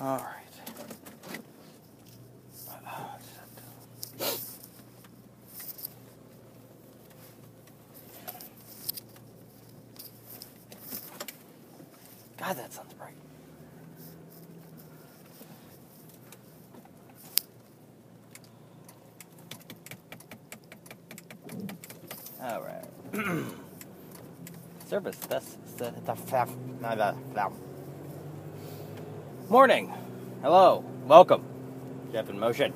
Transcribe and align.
All 0.00 0.16
right. 0.16 0.24
Uh, 2.70 2.72
uh, 2.88 4.24
God, 12.38 12.56
that 12.56 12.72
sounds 12.72 12.94
bright. 12.94 13.12
All 22.42 22.62
right. 22.62 22.86
Service. 24.86 25.16
That's 25.28 25.58
the, 25.76 25.92
the, 26.06 26.14
the, 26.14 27.14
the, 27.34 27.69
Morning. 29.50 29.92
Hello. 30.42 30.84
Welcome. 31.08 31.44
Jeff 32.12 32.30
in 32.30 32.38
Motion. 32.38 32.72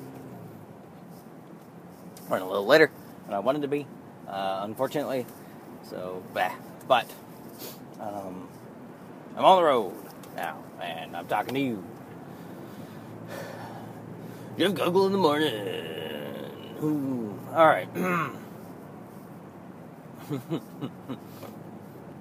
Running 2.27 2.45
a 2.45 2.49
little 2.49 2.65
later 2.65 2.91
than 3.25 3.33
I 3.33 3.39
wanted 3.39 3.61
to 3.61 3.69
be, 3.69 3.87
uh, 4.27 4.59
unfortunately. 4.63 5.25
So, 5.89 6.21
bah. 6.33 6.51
But, 6.85 7.09
um, 8.01 8.49
I'm 9.37 9.45
on 9.45 9.57
the 9.57 9.63
road 9.63 9.93
now, 10.35 10.57
and 10.81 11.15
I'm 11.15 11.27
talking 11.27 11.53
to 11.53 11.61
you. 11.61 11.81
Jeff 14.59 14.73
Google 14.75 15.05
in 15.05 15.13
the 15.13 15.17
morning. 15.17 15.53
Ooh. 16.83 17.39
All 17.53 17.67
right. 17.67 17.87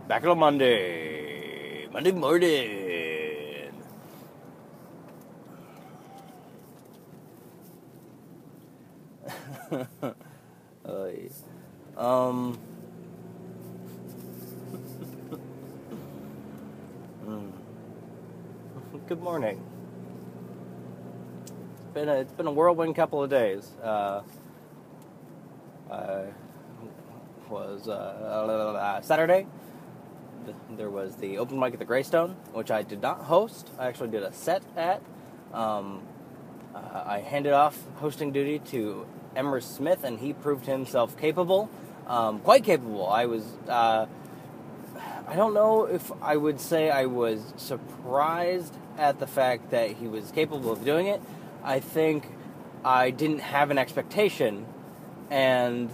Back 0.08 0.24
on 0.24 0.38
Monday. 0.38 1.88
Monday 1.92 2.12
morning. 2.12 2.83
Oy. 10.88 11.30
um. 11.96 12.58
Mm. 17.26 17.52
Good 19.08 19.22
morning. 19.22 19.64
It's 21.44 21.94
been 21.94 22.08
a, 22.08 22.14
it's 22.16 22.32
been 22.32 22.46
a 22.46 22.52
whirlwind 22.52 22.96
couple 22.96 23.22
of 23.22 23.30
days. 23.30 23.70
Uh, 23.82 24.22
I 25.90 26.26
was 27.48 27.88
uh, 27.88 29.00
Saturday. 29.02 29.46
There 30.76 30.90
was 30.90 31.16
the 31.16 31.38
open 31.38 31.58
mic 31.58 31.72
at 31.72 31.78
the 31.78 31.84
Greystone, 31.84 32.36
which 32.52 32.70
I 32.70 32.82
did 32.82 33.00
not 33.00 33.20
host. 33.20 33.70
I 33.78 33.86
actually 33.86 34.08
did 34.10 34.22
a 34.22 34.32
set 34.32 34.62
at. 34.76 35.02
Um, 35.52 36.02
uh, 36.74 37.04
I 37.06 37.20
handed 37.20 37.52
off 37.52 37.78
hosting 37.96 38.32
duty 38.32 38.58
to 38.70 39.06
Emrys 39.34 39.62
Smith, 39.64 40.04
and 40.04 40.18
he 40.18 40.32
proved 40.32 40.66
himself 40.66 41.16
capable, 41.16 41.70
um, 42.06 42.40
quite 42.40 42.64
capable. 42.64 43.08
I 43.08 43.26
was, 43.26 43.44
uh, 43.68 44.06
I 45.26 45.36
don't 45.36 45.54
know 45.54 45.84
if 45.84 46.12
I 46.22 46.36
would 46.36 46.60
say 46.60 46.90
I 46.90 47.06
was 47.06 47.52
surprised 47.56 48.76
at 48.98 49.18
the 49.18 49.26
fact 49.26 49.70
that 49.70 49.90
he 49.92 50.06
was 50.06 50.30
capable 50.30 50.72
of 50.72 50.84
doing 50.84 51.06
it. 51.06 51.20
I 51.62 51.80
think 51.80 52.26
I 52.84 53.10
didn't 53.10 53.40
have 53.40 53.70
an 53.70 53.78
expectation, 53.78 54.66
and 55.30 55.90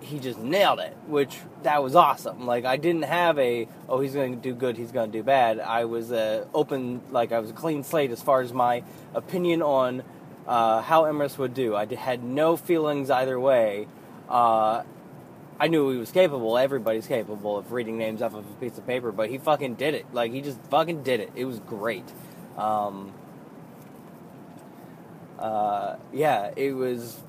he 0.00 0.18
just 0.18 0.38
nailed 0.38 0.80
it, 0.80 0.96
which 1.06 1.38
that 1.62 1.82
was 1.82 1.94
awesome. 1.94 2.46
Like 2.46 2.64
I 2.64 2.76
didn't 2.76 3.02
have 3.02 3.38
a 3.38 3.68
oh 3.88 4.00
he's 4.00 4.14
going 4.14 4.34
to 4.34 4.40
do 4.40 4.54
good, 4.54 4.76
he's 4.76 4.92
going 4.92 5.12
to 5.12 5.18
do 5.18 5.22
bad. 5.22 5.60
I 5.60 5.84
was 5.84 6.10
uh, 6.10 6.46
open, 6.54 7.02
like 7.10 7.32
I 7.32 7.38
was 7.38 7.50
a 7.50 7.52
clean 7.52 7.84
slate 7.84 8.10
as 8.10 8.22
far 8.22 8.40
as 8.40 8.52
my 8.52 8.82
opinion 9.14 9.62
on 9.62 10.02
uh, 10.50 10.82
how 10.82 11.04
Emrys 11.04 11.38
would 11.38 11.54
do. 11.54 11.76
I 11.76 11.86
had 11.86 12.24
no 12.24 12.56
feelings 12.56 13.08
either 13.08 13.38
way. 13.38 13.86
Uh, 14.28 14.82
I 15.60 15.68
knew 15.68 15.90
he 15.90 15.96
was 15.96 16.10
capable. 16.10 16.58
Everybody's 16.58 17.06
capable 17.06 17.56
of 17.56 17.70
reading 17.70 17.96
names 17.96 18.20
off 18.20 18.34
of 18.34 18.44
a 18.44 18.54
piece 18.54 18.76
of 18.76 18.84
paper, 18.84 19.12
but 19.12 19.30
he 19.30 19.38
fucking 19.38 19.76
did 19.76 19.94
it. 19.94 20.06
Like 20.12 20.32
he 20.32 20.40
just 20.40 20.60
fucking 20.62 21.04
did 21.04 21.20
it. 21.20 21.30
It 21.36 21.44
was 21.44 21.60
great. 21.60 22.04
Um, 22.58 23.12
uh, 25.38 25.96
yeah, 26.12 26.50
it 26.56 26.72
was 26.72 27.20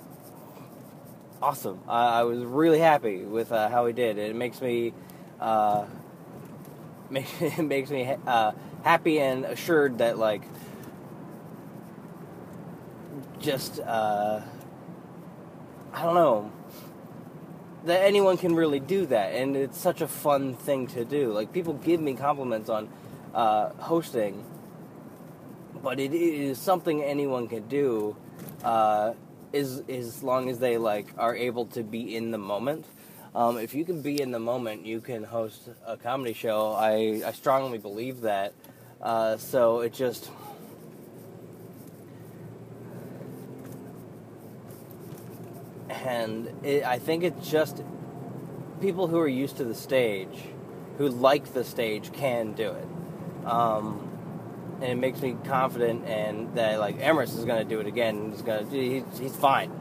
awesome. 1.43 1.79
I 1.88 2.23
was 2.23 2.39
really 2.43 2.79
happy 2.79 3.19
with 3.23 3.51
uh, 3.51 3.69
how 3.69 3.85
he 3.85 3.93
did. 3.93 4.17
It 4.17 4.35
makes 4.35 4.59
me 4.59 4.93
uh, 5.39 5.85
it 7.11 7.59
makes 7.63 7.91
me 7.91 8.15
uh, 8.25 8.53
happy 8.83 9.19
and 9.19 9.45
assured 9.45 9.99
that 9.99 10.17
like 10.17 10.41
just 13.39 13.79
uh, 13.79 14.41
I 15.93 16.03
don't 16.03 16.15
know 16.15 16.51
that 17.85 18.01
anyone 18.03 18.37
can 18.37 18.55
really 18.55 18.79
do 18.79 19.05
that, 19.07 19.33
and 19.33 19.55
it's 19.55 19.77
such 19.77 20.01
a 20.01 20.07
fun 20.07 20.55
thing 20.55 20.87
to 20.87 21.03
do. 21.03 21.31
Like 21.31 21.51
people 21.51 21.73
give 21.73 21.99
me 21.99 22.13
compliments 22.13 22.69
on 22.69 22.89
uh, 23.33 23.69
hosting, 23.79 24.43
but 25.81 25.99
it 25.99 26.13
is 26.13 26.59
something 26.59 27.03
anyone 27.03 27.47
can 27.47 27.67
do, 27.67 28.15
uh, 28.63 29.13
is 29.51 29.81
as 29.89 30.23
long 30.23 30.49
as 30.49 30.59
they 30.59 30.77
like 30.77 31.07
are 31.17 31.35
able 31.35 31.65
to 31.67 31.83
be 31.83 32.15
in 32.15 32.31
the 32.31 32.38
moment. 32.38 32.85
Um, 33.33 33.57
if 33.57 33.73
you 33.73 33.85
can 33.85 34.01
be 34.01 34.21
in 34.21 34.31
the 34.31 34.39
moment, 34.39 34.85
you 34.85 34.99
can 34.99 35.23
host 35.23 35.69
a 35.85 35.97
comedy 35.97 36.33
show. 36.33 36.73
I 36.73 37.21
I 37.25 37.31
strongly 37.31 37.77
believe 37.77 38.21
that. 38.21 38.53
Uh, 39.01 39.38
so 39.38 39.79
it 39.79 39.93
just 39.93 40.29
and 46.06 46.66
it, 46.66 46.84
I 46.84 47.00
think 47.00 47.23
it's 47.23 47.50
just 47.50 47.84
people 48.79 49.07
who 49.07 49.19
are 49.19 49.28
used 49.28 49.57
to 49.57 49.63
the 49.63 49.75
stage, 49.75 50.38
who 50.97 51.07
like 51.09 51.53
the 51.53 51.63
stage, 51.63 52.12
can 52.13 52.53
do 52.53 52.72
it. 52.72 52.88
Um, 53.45 54.07
and 54.81 54.91
it 54.91 54.95
makes 54.95 55.22
me 55.22 55.38
confident 55.44 56.06
and 56.07 56.56
that 56.56 56.79
like 56.79 57.00
Emrys 57.00 57.38
is 57.38 57.45
going 57.45 57.59
to 57.59 57.69
do 57.69 57.79
it 57.79 57.88
again. 57.88 58.31
He's 58.31 58.41
to 58.41 58.66
he's, 58.69 59.03
he's 59.19 59.35
fine. 59.35 59.72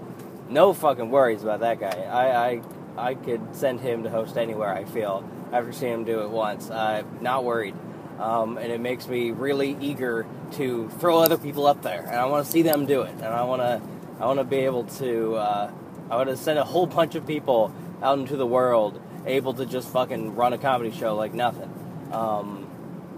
No 0.48 0.75
fucking 0.75 1.10
worries 1.10 1.42
about 1.42 1.60
that 1.60 1.81
guy. 1.81 2.03
I, 2.10 2.50
I 2.50 2.62
I 2.97 3.14
could 3.14 3.54
send 3.54 3.81
him 3.81 4.02
to 4.02 4.10
host 4.10 4.37
anywhere. 4.37 4.75
I 4.75 4.84
feel 4.84 5.28
after 5.52 5.72
seeing 5.72 5.94
him 5.94 6.04
do 6.04 6.20
it 6.20 6.31
once. 6.31 6.70
I'm 6.70 7.22
not 7.22 7.44
worried. 7.44 7.75
Um, 8.19 8.58
and 8.58 8.70
it 8.70 8.81
makes 8.81 9.08
me 9.08 9.31
really 9.31 9.78
eager 9.81 10.26
to 10.52 10.91
throw 10.98 11.20
other 11.20 11.38
people 11.38 11.66
up 11.66 11.81
there, 11.81 12.02
and 12.02 12.16
I 12.16 12.26
want 12.26 12.44
to 12.44 12.52
see 12.52 12.60
them 12.60 12.84
do 12.84 13.00
it, 13.00 13.14
and 13.14 13.25
I 13.25 13.44
want 13.44 13.62
to, 13.62 13.81
I 14.20 14.26
want 14.26 14.38
to 14.41 14.44
be 14.44 14.58
able 14.58 14.84
to 14.84 15.37
uh, 15.37 15.70
I 16.10 16.16
would 16.16 16.26
have 16.26 16.38
sent 16.38 16.59
a 16.59 16.65
whole 16.65 16.87
bunch 16.87 17.15
of 17.15 17.26
people 17.26 17.72
out 18.03 18.19
into 18.19 18.37
the 18.37 18.47
world 18.47 19.00
able 19.26 19.54
to 19.54 19.66
just 19.66 19.88
fucking 19.91 20.34
run 20.34 20.53
a 20.53 20.59
comedy 20.59 20.91
show 20.91 21.15
like 21.15 21.34
nothing. 21.34 21.72
Um, 22.12 22.66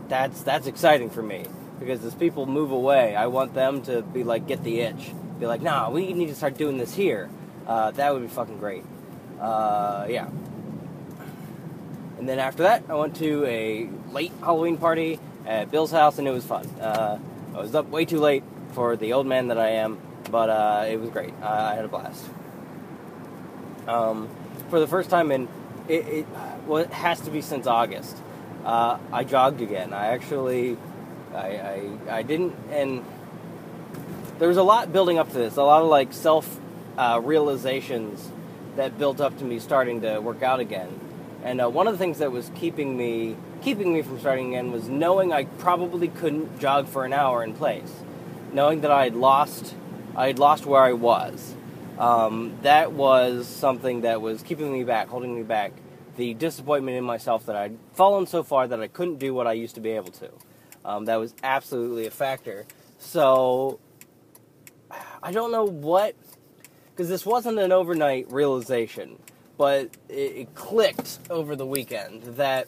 that's 0.08 0.42
that's 0.42 0.66
exciting 0.66 1.08
for 1.08 1.22
me 1.22 1.46
because 1.78 2.04
as 2.04 2.14
people 2.14 2.46
move 2.46 2.70
away, 2.70 3.16
I 3.16 3.28
want 3.28 3.54
them 3.54 3.82
to 3.82 4.02
be 4.02 4.24
like 4.24 4.46
get 4.46 4.62
the 4.62 4.80
itch, 4.80 5.12
be 5.40 5.46
like, 5.46 5.62
nah, 5.62 5.90
we 5.90 6.12
need 6.12 6.26
to 6.26 6.34
start 6.34 6.58
doing 6.58 6.76
this 6.76 6.94
here. 6.94 7.30
Uh, 7.66 7.92
that 7.92 8.12
would 8.12 8.22
be 8.22 8.28
fucking 8.28 8.58
great. 8.58 8.84
Uh, 9.40 10.06
yeah. 10.08 10.28
And 12.18 12.28
then 12.28 12.38
after 12.38 12.64
that, 12.64 12.84
I 12.88 12.94
went 12.94 13.16
to 13.16 13.44
a 13.46 13.88
late 14.12 14.32
Halloween 14.40 14.76
party 14.76 15.18
at 15.46 15.70
Bill's 15.70 15.90
house, 15.90 16.18
and 16.18 16.28
it 16.28 16.30
was 16.30 16.44
fun. 16.44 16.66
Uh, 16.80 17.18
I 17.54 17.58
was 17.58 17.74
up 17.74 17.88
way 17.88 18.04
too 18.04 18.20
late 18.20 18.44
for 18.72 18.96
the 18.96 19.12
old 19.14 19.26
man 19.26 19.48
that 19.48 19.58
I 19.58 19.70
am, 19.70 19.98
but 20.30 20.48
uh, 20.50 20.84
it 20.88 21.00
was 21.00 21.10
great. 21.10 21.34
I 21.42 21.74
had 21.74 21.84
a 21.84 21.88
blast 21.88 22.24
um, 23.88 24.28
for 24.70 24.80
the 24.80 24.86
first 24.86 25.10
time 25.10 25.30
in 25.30 25.48
it, 25.88 26.06
it, 26.06 26.26
well, 26.66 26.82
it 26.82 26.92
has 26.92 27.20
to 27.22 27.30
be 27.30 27.42
since 27.42 27.66
August. 27.66 28.16
Uh, 28.64 28.98
I 29.12 29.24
jogged 29.24 29.60
again. 29.60 29.92
I 29.92 30.08
actually, 30.08 30.76
I, 31.34 31.38
I, 31.38 31.90
I, 32.08 32.22
didn't, 32.22 32.54
and 32.70 33.04
there 34.38 34.48
was 34.48 34.56
a 34.56 34.62
lot 34.62 34.92
building 34.92 35.18
up 35.18 35.28
to 35.32 35.34
this. 35.34 35.56
A 35.56 35.62
lot 35.62 35.82
of 35.82 35.88
like 35.88 36.12
self 36.12 36.60
uh, 36.96 37.20
realizations 37.22 38.30
that 38.76 38.98
built 38.98 39.20
up 39.20 39.36
to 39.38 39.44
me 39.44 39.58
starting 39.58 40.00
to 40.02 40.20
work 40.20 40.42
out 40.42 40.60
again. 40.60 41.00
And 41.42 41.60
uh, 41.60 41.68
one 41.68 41.88
of 41.88 41.94
the 41.94 41.98
things 41.98 42.18
that 42.18 42.30
was 42.30 42.50
keeping 42.54 42.96
me 42.96 43.36
keeping 43.62 43.92
me 43.92 44.02
from 44.02 44.18
starting 44.18 44.54
again 44.54 44.72
was 44.72 44.88
knowing 44.88 45.32
I 45.32 45.44
probably 45.44 46.08
couldn't 46.08 46.58
jog 46.58 46.88
for 46.88 47.04
an 47.04 47.12
hour 47.12 47.44
in 47.44 47.54
place, 47.54 47.92
knowing 48.52 48.80
that 48.82 48.90
I 48.90 49.04
had 49.04 49.16
lost 49.16 49.74
I 50.16 50.28
had 50.28 50.38
lost 50.38 50.66
where 50.66 50.82
I 50.82 50.92
was 50.92 51.54
um, 52.02 52.58
that 52.62 52.90
was 52.92 53.46
something 53.46 54.00
that 54.00 54.20
was 54.20 54.42
keeping 54.42 54.72
me 54.72 54.82
back, 54.82 55.06
holding 55.06 55.36
me 55.36 55.44
back. 55.44 55.72
The 56.16 56.34
disappointment 56.34 56.96
in 56.96 57.04
myself 57.04 57.46
that 57.46 57.54
I'd 57.54 57.78
fallen 57.94 58.26
so 58.26 58.42
far 58.42 58.66
that 58.66 58.80
I 58.80 58.88
couldn't 58.88 59.18
do 59.18 59.32
what 59.32 59.46
I 59.46 59.52
used 59.52 59.76
to 59.76 59.80
be 59.80 59.90
able 59.90 60.10
to. 60.10 60.30
Um, 60.84 61.04
that 61.04 61.16
was 61.20 61.32
absolutely 61.44 62.08
a 62.08 62.10
factor. 62.10 62.66
So, 62.98 63.78
I 65.22 65.30
don't 65.30 65.52
know 65.52 65.64
what, 65.64 66.16
because 66.90 67.08
this 67.08 67.24
wasn't 67.24 67.60
an 67.60 67.70
overnight 67.70 68.32
realization, 68.32 69.16
but 69.56 69.90
it, 70.08 70.36
it 70.36 70.54
clicked 70.56 71.20
over 71.30 71.54
the 71.54 71.66
weekend 71.66 72.24
that 72.36 72.66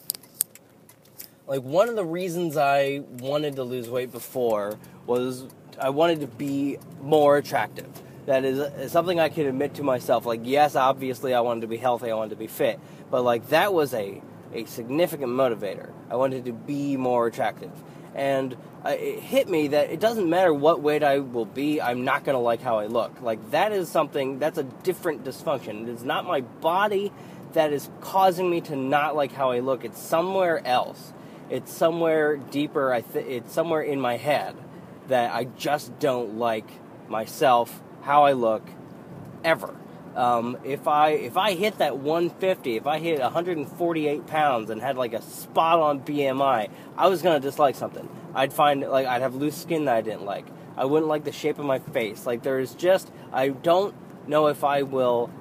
like 1.45 1.61
one 1.61 1.89
of 1.89 1.97
the 1.97 2.05
reasons 2.05 2.55
I 2.55 3.03
wanted 3.19 3.57
to 3.57 3.63
lose 3.63 3.89
weight 3.89 4.13
before 4.13 4.79
was 5.05 5.45
I 5.77 5.89
wanted 5.89 6.21
to 6.21 6.27
be 6.27 6.77
more 7.01 7.35
attractive. 7.35 7.89
That 8.25 8.43
is, 8.43 8.59
is 8.59 8.91
something 8.91 9.19
I 9.19 9.29
can 9.29 9.45
admit 9.45 9.75
to 9.75 9.83
myself. 9.83 10.25
Like, 10.25 10.41
yes, 10.43 10.75
obviously, 10.75 11.33
I 11.33 11.41
wanted 11.41 11.61
to 11.61 11.67
be 11.67 11.77
healthy, 11.77 12.09
I 12.09 12.15
wanted 12.15 12.31
to 12.31 12.35
be 12.37 12.47
fit, 12.47 12.79
but 13.11 13.23
like 13.23 13.49
that 13.49 13.73
was 13.73 13.93
a 13.93 14.21
a 14.53 14.65
significant 14.65 15.31
motivator. 15.31 15.91
I 16.09 16.15
wanted 16.15 16.45
to 16.45 16.53
be 16.53 16.95
more 16.95 17.27
attractive, 17.27 17.71
and 18.15 18.55
uh, 18.85 18.89
it 18.89 19.19
hit 19.19 19.49
me 19.49 19.67
that 19.69 19.89
it 19.89 19.99
doesn't 19.99 20.29
matter 20.29 20.53
what 20.53 20.81
weight 20.81 21.03
I 21.03 21.19
will 21.19 21.45
be, 21.45 21.81
I'm 21.81 22.05
not 22.05 22.23
going 22.23 22.35
to 22.35 22.39
like 22.39 22.61
how 22.61 22.79
I 22.79 22.85
look. 22.85 23.21
Like, 23.21 23.51
that 23.51 23.71
is 23.71 23.89
something, 23.89 24.39
that's 24.39 24.57
a 24.57 24.63
different 24.63 25.23
dysfunction. 25.25 25.87
It's 25.89 26.03
not 26.03 26.25
my 26.25 26.41
body 26.41 27.11
that 27.53 27.73
is 27.73 27.89
causing 27.99 28.49
me 28.49 28.61
to 28.61 28.75
not 28.75 29.15
like 29.15 29.33
how 29.33 29.51
I 29.51 29.59
look, 29.59 29.83
it's 29.83 29.99
somewhere 29.99 30.65
else. 30.65 31.13
It's 31.49 31.73
somewhere 31.73 32.37
deeper, 32.37 32.93
I 32.93 33.01
th- 33.01 33.25
it's 33.25 33.53
somewhere 33.53 33.81
in 33.81 33.99
my 33.99 34.17
head 34.17 34.55
that 35.09 35.33
I 35.33 35.45
just 35.45 35.99
don't 35.99 36.37
like 36.37 36.69
myself, 37.09 37.81
how 38.05 38.23
I 38.23 38.33
look, 38.33 38.61
ever. 39.43 39.75
Um, 40.15 40.57
if 40.63 40.87
I 40.87 41.09
if 41.09 41.37
I 41.37 41.55
hit 41.55 41.79
that 41.79 41.97
150, 41.97 42.77
if 42.77 42.87
I 42.87 42.99
hit 42.99 43.19
148 43.19 44.27
pounds 44.27 44.69
and 44.69 44.79
had 44.79 44.95
like 44.95 45.13
a 45.13 45.21
spot 45.21 45.79
on 45.79 45.99
BMI, 46.01 46.69
I 46.97 47.07
was 47.07 47.21
gonna 47.21 47.39
dislike 47.39 47.75
something. 47.75 48.07
I'd 48.33 48.53
find 48.53 48.81
like 48.81 49.07
I'd 49.07 49.23
have 49.23 49.35
loose 49.35 49.57
skin 49.57 49.85
that 49.85 49.95
I 49.95 50.01
didn't 50.01 50.23
like. 50.23 50.45
I 50.77 50.85
wouldn't 50.85 51.09
like 51.09 51.23
the 51.23 51.31
shape 51.31 51.57
of 51.57 51.65
my 51.65 51.79
face. 51.79 52.25
Like 52.25 52.43
there's 52.43 52.75
just 52.75 53.11
I 53.33 53.49
don't 53.49 53.95
know 54.27 54.47
if 54.47 54.63
I 54.63 54.83
will 54.83 55.31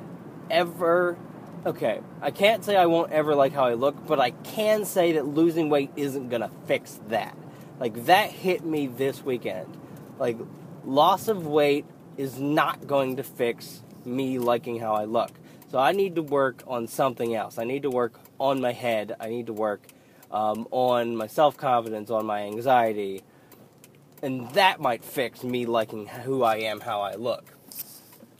ever. 0.50 1.19
Okay, 1.67 2.00
I 2.22 2.31
can't 2.31 2.64
say 2.64 2.76
I 2.76 2.87
won't 2.87 3.12
ever 3.12 3.34
like 3.34 3.52
how 3.52 3.64
I 3.64 3.75
look, 3.75 4.06
but 4.06 4.19
I 4.19 4.31
can 4.31 4.87
say 4.87 5.12
that 5.12 5.26
losing 5.26 5.69
weight 5.69 5.90
isn't 5.96 6.31
gonna 6.31 6.50
fix 6.67 6.99
that. 7.08 7.37
Like 7.78 8.06
that 8.06 8.31
hit 8.31 8.64
me 8.64 8.87
this 8.87 9.22
weekend. 9.22 9.76
Like 10.19 10.38
loss 10.84 11.28
of 11.28 11.46
weight 11.46 11.84
is 12.16 12.38
not 12.38 12.87
going 12.87 13.16
to 13.16 13.22
fix 13.22 13.82
me 14.05 14.38
liking 14.38 14.81
how 14.81 14.94
I 14.94 15.05
look. 15.05 15.31
So 15.70 15.78
I 15.78 15.93
need 15.93 16.14
to 16.16 16.22
work 16.22 16.62
on 16.66 16.87
something 16.87 17.34
else. 17.34 17.58
I 17.58 17.64
need 17.64 17.82
to 17.82 17.90
work 17.90 18.20
on 18.38 18.61
my 18.61 18.72
head. 18.72 19.16
I 19.19 19.28
need 19.28 19.46
to 19.46 19.52
work 19.52 19.87
um, 20.31 20.69
on 20.70 21.16
my 21.16 21.26
self 21.26 21.56
confidence, 21.56 22.11
on 22.11 22.26
my 22.26 22.43
anxiety. 22.43 23.22
And 24.22 24.50
that 24.52 24.81
might 24.81 25.05
fix 25.05 25.43
me 25.43 25.66
liking 25.66 26.06
who 26.06 26.43
I 26.43 26.56
am, 26.56 26.81
how 26.81 27.02
I 27.02 27.14
look. 27.14 27.44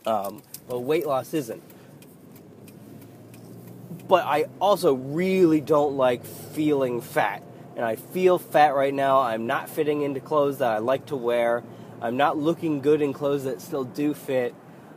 Um, 0.07 0.43
but 0.69 0.81
weight 0.81 1.07
loss 1.07 1.35
isn't. 1.35 1.63
But 4.09 4.25
I 4.25 4.47
also 4.61 4.95
really 4.95 5.61
don't 5.61 5.97
like 5.97 6.25
feeling 6.25 7.01
fat. 7.01 7.43
And 7.77 7.85
I 7.85 7.97
feel 7.97 8.39
fat 8.39 8.75
right 8.75 8.95
now. 8.95 9.21
I'm 9.21 9.47
not 9.47 9.69
fitting 9.69 10.03
into 10.03 10.21
clothes 10.21 10.59
that 10.59 10.71
I 10.71 10.79
like 10.79 11.07
to 11.07 11.17
wear. 11.17 11.65
I'm 12.01 12.17
not 12.17 12.37
looking 12.37 12.81
good 12.81 13.01
in 13.03 13.13
clothes 13.13 13.45
that 13.45 13.61
still 13.61 13.85
do 13.85 14.15
fit 14.15 14.55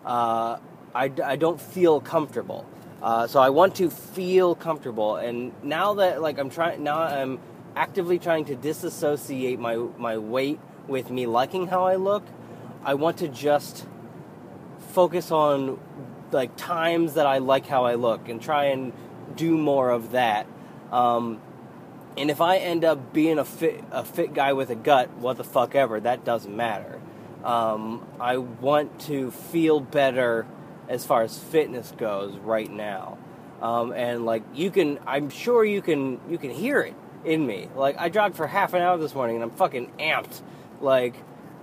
uh, 0.08 0.58
I, 0.96 1.12
I 1.24 1.36
don't 1.36 1.60
feel 1.60 2.00
comfortable. 2.00 2.66
Uh, 3.04 3.28
so 3.28 3.40
I 3.40 3.50
want 3.50 3.76
to 3.76 3.90
feel 3.90 4.56
comfortable. 4.56 5.18
And 5.18 5.52
now 5.64 5.96
that 5.96 6.22
like 6.22 6.40
I'm 6.40 6.50
trying, 6.50 6.82
now 6.82 7.02
I'm 7.02 7.40
actively 7.76 8.18
trying 8.18 8.46
to 8.46 8.56
disassociate 8.56 9.60
my 9.60 9.76
my 9.76 10.18
weight 10.18 10.60
with 10.88 11.12
me 11.12 11.28
liking 11.28 11.68
how 11.68 11.86
I 11.86 11.98
look. 11.98 12.24
I 12.84 12.96
want 12.96 13.18
to 13.18 13.28
just 13.28 13.86
focus 14.94 15.30
on 15.30 15.80
like 16.32 16.56
times 16.56 17.14
that 17.16 17.28
I 17.28 17.38
like 17.38 17.68
how 17.68 17.86
I 17.86 17.96
look 17.96 18.30
and 18.30 18.42
try 18.42 18.66
and 18.66 18.94
do 19.36 19.58
more 19.58 19.92
of 19.92 20.12
that. 20.12 20.48
Um, 20.92 21.42
and 22.18 22.32
if 22.32 22.42
I 22.42 22.58
end 22.58 22.84
up 22.84 23.14
being 23.14 23.38
a 23.38 23.46
fit 23.46 23.84
a 23.92 24.04
fit 24.04 24.34
guy 24.34 24.54
with 24.54 24.70
a 24.70 24.76
gut, 24.76 25.10
what 25.18 25.38
the 25.38 25.44
fuck 25.44 25.76
ever, 25.76 26.00
that 26.00 26.26
doesn't 26.26 26.56
matter. 26.56 27.00
Um, 27.44 28.06
I 28.20 28.38
want 28.38 29.00
to 29.02 29.32
feel 29.32 29.80
better 29.80 30.48
as 30.90 31.06
far 31.06 31.22
as 31.22 31.38
fitness 31.38 31.94
goes 31.98 32.36
right 32.38 32.70
now. 32.70 33.18
Um, 33.62 33.92
and 33.92 34.26
like 34.26 34.44
you 34.54 34.72
can, 34.72 35.00
I'm 35.06 35.30
sure 35.30 35.64
you 35.64 35.82
can, 35.82 36.20
you 36.30 36.38
can 36.38 36.52
hear 36.52 36.82
it 36.82 36.96
in 37.26 37.46
me. 37.46 37.70
Like 37.76 37.98
I 37.98 38.10
jogged 38.10 38.36
for 38.36 38.48
half 38.48 38.74
an 38.74 38.82
hour 38.82 38.98
this 38.98 39.14
morning 39.14 39.38
and 39.38 39.44
I'm 39.44 39.52
fucking 39.52 39.92
amped. 40.00 40.42
Like, 40.82 41.16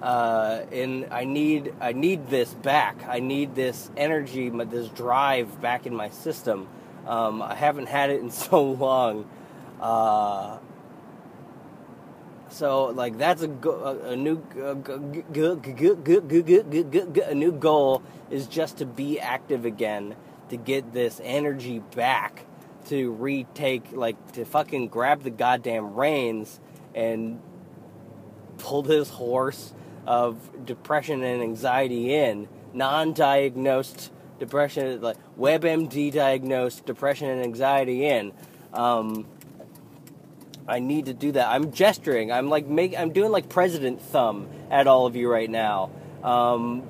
uh, 0.03 0.63
and 0.73 1.07
I 1.11 1.25
need, 1.25 1.75
I 1.81 1.93
need 1.93 2.29
this 2.29 2.53
back. 2.53 2.97
I 3.09 3.21
need 3.21 3.55
this 3.55 3.91
energy, 3.97 4.51
this 4.51 4.89
drive 4.89 5.61
back 5.61 5.87
in 5.87 5.95
my 5.95 6.11
system. 6.11 6.69
Um, 7.07 7.43
I 7.43 7.55
haven't 7.55 7.87
had 7.87 8.11
it 8.11 8.21
in 8.21 8.31
so 8.31 8.63
long. 8.63 9.29
Uh, 9.81 10.59
so 12.49 12.87
like 12.87 13.19
that's 13.19 13.43
a, 13.43 13.49
go- 13.49 14.01
a, 14.05 14.17
new 14.17 14.43
a 14.55 17.35
new 17.35 17.53
goal 17.53 18.03
is 18.31 18.47
just 18.47 18.79
to 18.79 18.87
be 18.87 19.19
active 19.19 19.65
again, 19.65 20.15
to 20.51 20.57
get 20.57 20.93
this 20.93 21.21
energy 21.25 21.81
back, 21.97 22.45
to 22.87 23.13
retake 23.13 23.87
like 23.93 24.33
to 24.33 24.45
fucking 24.45 24.89
grab 24.89 25.23
the 25.23 25.31
goddamn 25.31 25.95
reins 25.95 26.61
and 26.95 27.41
pull 28.59 28.83
this 28.83 29.11
horse 29.11 29.75
of 30.07 30.65
depression 30.65 31.23
and 31.23 31.43
anxiety 31.43 32.15
in, 32.15 32.49
non-diagnosed 32.73 34.13
depression, 34.39 35.01
like 35.01 35.17
WebMD 35.39 36.13
diagnosed 36.13 36.87
depression 36.87 37.29
and 37.29 37.43
anxiety 37.43 38.07
in. 38.07 38.33
Um, 38.73 39.27
I 40.67 40.79
need 40.79 41.07
to 41.07 41.15
do 41.15 41.33
that. 41.33 41.49
I'm 41.49 41.73
gesturing. 41.73 42.33
I'm 42.33 42.49
like 42.49 42.67
make. 42.67 42.97
I'm 42.97 43.13
doing 43.13 43.31
like 43.31 43.49
president 43.49 44.01
thumb 44.01 44.49
at 44.71 44.87
all 44.87 45.07
of 45.07 45.15
you 45.17 45.31
right 45.31 45.51
now. 45.51 45.91
Um, 46.23 46.85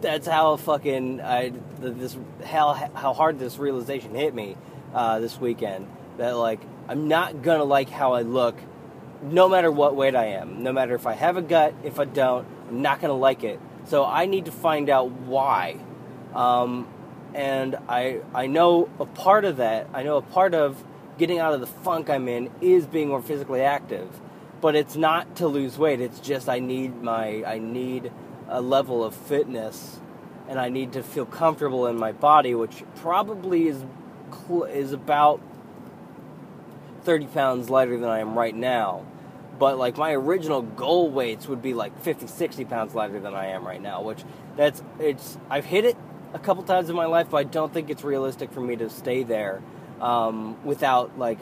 that's 0.00 0.26
how 0.26 0.56
fucking 0.56 1.20
I 1.20 1.52
this 1.78 2.16
how 2.44 2.74
how 2.94 3.14
hard 3.14 3.38
this 3.38 3.58
realization 3.58 4.14
hit 4.14 4.34
me 4.34 4.56
uh, 4.94 5.18
this 5.20 5.40
weekend. 5.40 5.88
That 6.18 6.32
like 6.32 6.60
I'm 6.88 7.08
not 7.08 7.42
gonna 7.42 7.64
like 7.64 7.88
how 7.88 8.12
I 8.12 8.22
look, 8.22 8.56
no 9.22 9.48
matter 9.48 9.70
what 9.70 9.96
weight 9.96 10.14
I 10.14 10.26
am. 10.26 10.62
No 10.62 10.72
matter 10.72 10.94
if 10.94 11.06
I 11.06 11.14
have 11.14 11.36
a 11.38 11.42
gut, 11.42 11.74
if 11.82 11.98
I 11.98 12.04
don't, 12.04 12.46
I'm 12.68 12.82
not 12.82 13.00
gonna 13.00 13.14
like 13.14 13.44
it. 13.44 13.60
So 13.86 14.04
I 14.04 14.26
need 14.26 14.44
to 14.44 14.52
find 14.52 14.90
out 14.90 15.10
why. 15.10 15.78
Um, 16.34 16.86
and 17.34 17.76
I 17.88 18.20
I 18.34 18.46
know 18.46 18.90
a 18.98 19.06
part 19.06 19.46
of 19.46 19.56
that. 19.56 19.88
I 19.94 20.02
know 20.02 20.18
a 20.18 20.22
part 20.22 20.54
of 20.54 20.84
getting 21.20 21.38
out 21.38 21.52
of 21.52 21.60
the 21.60 21.66
funk 21.66 22.08
I'm 22.08 22.26
in 22.28 22.50
is 22.62 22.86
being 22.86 23.08
more 23.08 23.20
physically 23.20 23.60
active. 23.60 24.08
But 24.62 24.74
it's 24.74 24.96
not 24.96 25.36
to 25.36 25.46
lose 25.46 25.78
weight. 25.78 26.00
It's 26.00 26.18
just 26.18 26.48
I 26.48 26.58
need 26.58 27.02
my 27.02 27.44
I 27.44 27.58
need 27.58 28.10
a 28.48 28.60
level 28.60 29.04
of 29.04 29.14
fitness, 29.14 30.00
and 30.48 30.58
I 30.58 30.70
need 30.70 30.94
to 30.94 31.02
feel 31.02 31.26
comfortable 31.26 31.86
in 31.86 31.96
my 31.96 32.12
body, 32.12 32.54
which 32.54 32.82
probably 32.96 33.68
is 33.68 33.84
is 34.68 34.92
about 34.92 35.40
30 37.02 37.26
pounds 37.26 37.70
lighter 37.70 37.98
than 37.98 38.08
I 38.08 38.20
am 38.20 38.36
right 38.36 38.54
now. 38.54 39.04
But 39.58 39.78
like 39.78 39.98
my 39.98 40.12
original 40.12 40.62
goal 40.62 41.10
weights 41.10 41.46
would 41.48 41.60
be 41.60 41.74
like 41.74 41.98
50, 42.02 42.26
60 42.26 42.64
pounds 42.64 42.94
lighter 42.94 43.20
than 43.20 43.34
I 43.34 43.46
am 43.46 43.66
right 43.66 43.80
now, 43.80 44.02
which 44.02 44.24
that's 44.56 44.82
it's 44.98 45.38
I've 45.50 45.66
hit 45.66 45.84
it 45.84 45.96
a 46.32 46.38
couple 46.38 46.62
times 46.62 46.88
in 46.88 46.96
my 46.96 47.06
life, 47.06 47.28
but 47.30 47.38
I 47.38 47.44
don't 47.44 47.72
think 47.72 47.90
it's 47.90 48.04
realistic 48.04 48.52
for 48.52 48.60
me 48.60 48.76
to 48.76 48.88
stay 48.88 49.22
there 49.22 49.62
um, 50.00 50.62
without 50.64 51.18
like 51.18 51.38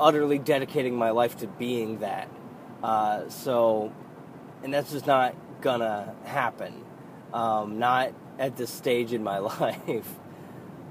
utterly 0.00 0.38
dedicating 0.38 0.96
my 0.96 1.10
life 1.10 1.36
to 1.38 1.46
being 1.46 1.98
that. 2.00 2.28
Uh, 2.82 3.28
so, 3.28 3.92
and 4.62 4.72
that's 4.72 4.92
just 4.92 5.06
not 5.06 5.34
gonna 5.60 6.14
happen. 6.24 6.84
Um, 7.32 7.78
not 7.78 8.12
at 8.38 8.56
this 8.56 8.70
stage 8.70 9.12
in 9.12 9.22
my 9.22 9.38
life. 9.60 10.14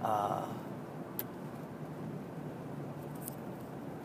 Uh, 0.04 0.46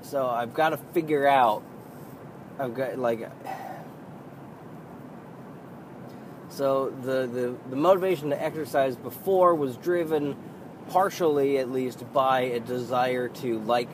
so 0.03 0.27
I've 0.29 0.55
got 0.55 0.71
to 0.71 0.77
figure 0.77 1.27
out. 1.27 1.63
I've 2.59 2.75
got 2.75 2.99
like. 2.99 3.31
So 6.49 6.91
the, 7.01 7.27
the 7.27 7.57
the 7.71 7.77
motivation 7.77 8.29
to 8.29 8.43
exercise 8.43 8.95
before 8.95 9.55
was 9.55 9.79
driven 9.79 10.37
partially 10.89 11.59
at 11.59 11.71
least 11.71 12.11
by 12.13 12.41
a 12.41 12.61
desire 12.61 13.29
to 13.29 13.59
like 13.61 13.89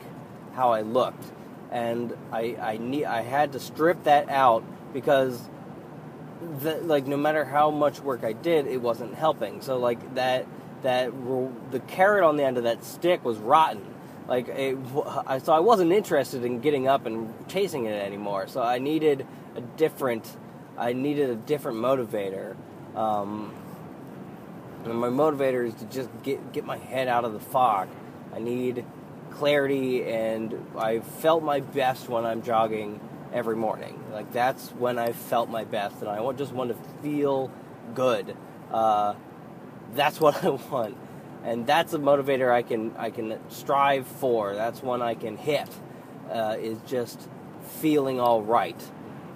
how 0.53 0.71
I 0.71 0.81
looked, 0.81 1.23
and 1.71 2.15
I 2.31 2.57
I 2.61 2.77
need 2.77 3.05
I 3.05 3.21
had 3.21 3.53
to 3.53 3.59
strip 3.59 4.03
that 4.03 4.29
out 4.29 4.63
because 4.93 5.49
the, 6.61 6.75
like 6.77 7.07
no 7.07 7.17
matter 7.17 7.45
how 7.45 7.71
much 7.71 7.99
work 7.99 8.23
I 8.23 8.33
did, 8.33 8.67
it 8.67 8.81
wasn't 8.81 9.15
helping. 9.15 9.61
So 9.61 9.77
like 9.77 10.15
that 10.15 10.47
that 10.83 11.11
the 11.71 11.79
carrot 11.81 12.23
on 12.23 12.37
the 12.37 12.43
end 12.43 12.57
of 12.57 12.63
that 12.63 12.83
stick 12.83 13.23
was 13.23 13.37
rotten. 13.37 13.85
Like 14.27 14.47
it, 14.47 14.77
so 15.43 15.53
I 15.53 15.59
wasn't 15.59 15.91
interested 15.91 16.43
in 16.43 16.59
getting 16.59 16.87
up 16.87 17.05
and 17.05 17.33
chasing 17.47 17.85
it 17.85 17.93
anymore. 17.93 18.47
So 18.47 18.61
I 18.61 18.79
needed 18.79 19.25
a 19.55 19.61
different 19.61 20.37
I 20.77 20.93
needed 20.93 21.29
a 21.29 21.35
different 21.35 21.79
motivator. 21.79 22.55
Um, 22.95 23.53
and 24.85 24.93
my 24.95 25.09
motivator 25.09 25.65
is 25.65 25.73
to 25.75 25.85
just 25.85 26.09
get 26.23 26.51
get 26.51 26.65
my 26.65 26.77
head 26.77 27.07
out 27.07 27.25
of 27.25 27.33
the 27.33 27.39
fog. 27.39 27.89
I 28.33 28.39
need 28.39 28.85
clarity, 29.31 30.03
and 30.03 30.65
I 30.77 30.99
felt 30.99 31.43
my 31.43 31.59
best 31.59 32.09
when 32.09 32.25
I'm 32.25 32.41
jogging 32.41 32.99
every 33.33 33.55
morning. 33.55 34.03
Like 34.11 34.31
that's 34.31 34.69
when 34.69 34.97
I 34.97 35.11
felt 35.11 35.49
my 35.49 35.63
best, 35.63 36.01
and 36.01 36.09
I 36.09 36.31
just 36.33 36.53
want 36.53 36.71
to 36.71 36.77
feel 37.01 37.51
good. 37.93 38.35
Uh, 38.71 39.15
that's 39.95 40.19
what 40.21 40.43
I 40.43 40.49
want, 40.49 40.97
and 41.43 41.65
that's 41.65 41.93
a 41.93 41.99
motivator 41.99 42.51
I 42.51 42.61
can 42.61 42.95
I 42.97 43.09
can 43.09 43.39
strive 43.49 44.07
for. 44.07 44.55
That's 44.55 44.81
one 44.81 45.01
I 45.01 45.15
can 45.15 45.37
hit. 45.37 45.69
Uh, 46.29 46.55
is 46.59 46.77
just 46.85 47.27
feeling 47.79 48.19
all 48.19 48.43
right. 48.43 48.79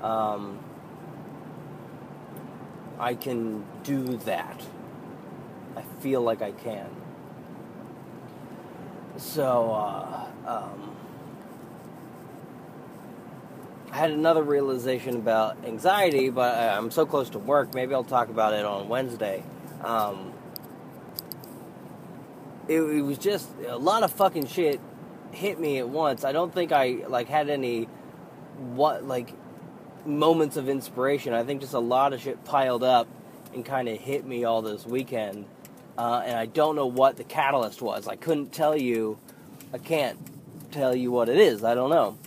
Um, 0.01 0.59
I 2.99 3.15
can 3.15 3.65
do 3.83 4.17
that. 4.17 4.61
Feel 6.03 6.21
like 6.21 6.41
I 6.41 6.51
can. 6.51 6.89
So, 9.15 9.71
uh, 9.71 10.27
um, 10.45 10.95
I 13.89 13.95
had 13.95 14.11
another 14.11 14.43
realization 14.43 15.15
about 15.15 15.55
anxiety, 15.65 16.29
but 16.29 16.59
I'm 16.59 16.91
so 16.91 17.05
close 17.05 17.29
to 17.29 17.39
work. 17.39 17.73
Maybe 17.73 17.93
I'll 17.93 18.03
talk 18.03 18.27
about 18.27 18.53
it 18.53 18.65
on 18.65 18.89
Wednesday. 18.89 19.45
Um, 19.81 20.33
it, 22.67 22.81
it 22.81 23.01
was 23.01 23.17
just 23.17 23.49
a 23.65 23.77
lot 23.77 24.03
of 24.03 24.11
fucking 24.11 24.47
shit 24.47 24.81
hit 25.31 25.57
me 25.57 25.77
at 25.77 25.87
once. 25.87 26.25
I 26.25 26.33
don't 26.33 26.53
think 26.53 26.73
I 26.73 27.05
like 27.07 27.29
had 27.29 27.49
any 27.49 27.85
what 28.57 29.05
like 29.05 29.33
moments 30.05 30.57
of 30.57 30.67
inspiration. 30.67 31.33
I 31.33 31.45
think 31.45 31.61
just 31.61 31.73
a 31.73 31.79
lot 31.79 32.11
of 32.11 32.19
shit 32.21 32.43
piled 32.43 32.83
up 32.83 33.07
and 33.53 33.63
kind 33.63 33.87
of 33.87 33.97
hit 33.97 34.25
me 34.25 34.43
all 34.43 34.61
this 34.61 34.85
weekend. 34.85 35.45
Uh, 35.97 36.23
and 36.25 36.37
I 36.37 36.45
don't 36.45 36.75
know 36.75 36.87
what 36.87 37.17
the 37.17 37.23
catalyst 37.23 37.81
was. 37.81 38.07
I 38.07 38.15
couldn't 38.15 38.51
tell 38.51 38.75
you. 38.75 39.17
I 39.73 39.77
can't 39.77 40.17
tell 40.71 40.95
you 40.95 41.11
what 41.11 41.29
it 41.29 41.37
is. 41.37 41.63
I 41.63 41.75
don't 41.75 41.89
know. 41.89 42.17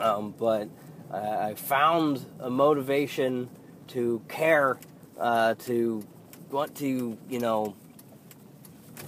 Um, 0.00 0.34
but 0.38 0.68
I, 1.10 1.50
I 1.50 1.54
found 1.54 2.24
a 2.40 2.50
motivation 2.50 3.48
to 3.88 4.22
care, 4.28 4.78
uh, 5.18 5.54
to 5.54 6.04
want 6.50 6.74
to, 6.76 7.18
you 7.28 7.38
know, 7.38 7.74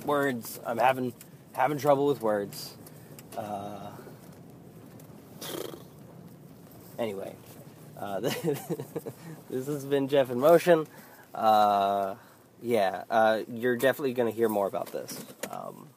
words. 0.04 0.61
I'm 0.66 0.78
having 0.78 1.14
having 1.52 1.78
trouble 1.78 2.06
with 2.06 2.21
words. 2.21 2.75
Uh, 3.37 3.90
anyway, 6.99 7.35
uh, 7.99 8.21
this 9.50 9.66
has 9.66 9.85
been 9.85 10.09
Jeff 10.09 10.30
in 10.30 10.38
Motion. 10.38 10.87
Uh, 11.35 12.14
yeah, 12.64 13.04
uh, 13.11 13.42
you're 13.47 13.76
definitely 13.76 14.14
going 14.14 14.30
to 14.30 14.35
hear 14.35 14.49
more 14.49 14.66
about 14.66 14.90
this. 14.90 15.23
Um, 15.50 15.88